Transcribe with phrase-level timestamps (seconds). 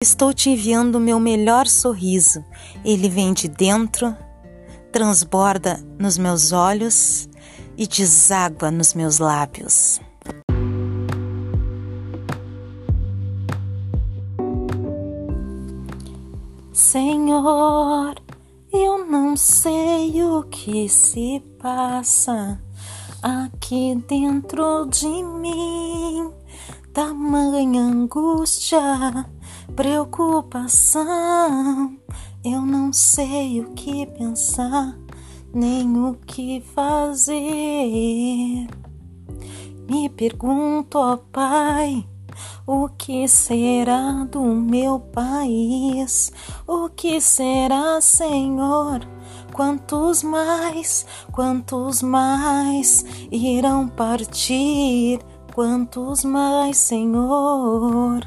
[0.00, 2.44] Estou te enviando o meu melhor sorriso.
[2.84, 4.16] Ele vem de dentro,
[4.92, 7.28] transborda nos meus olhos
[7.76, 10.00] e deságua nos meus lábios.
[16.72, 18.14] Senhor,
[18.72, 22.62] eu não sei o que se passa
[23.20, 26.30] aqui dentro de mim.
[26.92, 29.26] Tamanha angústia,
[29.74, 31.04] preocupação.
[32.44, 34.96] Eu não sei o que pensar,
[35.52, 37.36] nem o que fazer.
[39.88, 42.06] Me pergunto, ó Pai
[42.66, 46.30] o que será do meu país?
[46.66, 49.00] O que será, Senhor?
[49.54, 55.20] Quantos mais, quantos mais irão partir?
[55.54, 58.20] Quantos mais, Senhor?